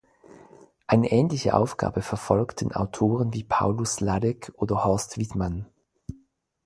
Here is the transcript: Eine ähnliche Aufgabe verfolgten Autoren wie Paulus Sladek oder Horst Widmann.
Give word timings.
Eine 0.87 1.11
ähnliche 1.11 1.53
Aufgabe 1.53 2.01
verfolgten 2.01 2.71
Autoren 2.73 3.35
wie 3.35 3.43
Paulus 3.43 3.97
Sladek 3.97 4.51
oder 4.55 4.83
Horst 4.83 5.19
Widmann. 5.19 5.67